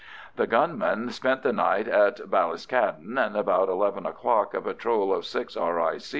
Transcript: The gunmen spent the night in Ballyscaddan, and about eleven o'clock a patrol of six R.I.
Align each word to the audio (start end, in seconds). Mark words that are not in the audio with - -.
The 0.35 0.47
gunmen 0.47 1.11
spent 1.11 1.43
the 1.43 1.53
night 1.53 1.87
in 1.87 1.93
Ballyscaddan, 1.93 3.19
and 3.23 3.37
about 3.37 3.69
eleven 3.69 4.07
o'clock 4.07 4.55
a 4.55 4.61
patrol 4.61 5.13
of 5.13 5.27
six 5.27 5.55
R.I. 5.55 5.99